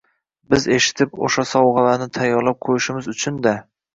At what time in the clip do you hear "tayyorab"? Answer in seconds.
2.19-2.57